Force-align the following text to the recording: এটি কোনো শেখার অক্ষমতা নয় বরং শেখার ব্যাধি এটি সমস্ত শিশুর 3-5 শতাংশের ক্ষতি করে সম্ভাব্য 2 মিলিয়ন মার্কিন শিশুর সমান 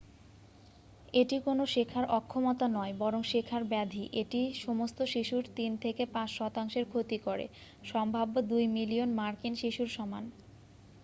এটি 1.13 1.37
কোনো 1.39 1.63
শেখার 1.65 2.05
অক্ষমতা 2.11 2.67
নয় 2.69 2.93
বরং 2.99 3.21
শেখার 3.23 3.63
ব্যাধি 3.63 4.03
এটি 4.13 4.41
সমস্ত 4.65 4.97
শিশুর 5.13 5.43
3-5 5.57 6.37
শতাংশের 6.37 6.85
ক্ষতি 6.89 7.17
করে 7.17 7.45
সম্ভাব্য 7.83 8.35
2 8.51 8.77
মিলিয়ন 8.77 9.09
মার্কিন 9.13 9.53
শিশুর 9.55 9.89
সমান 9.97 10.23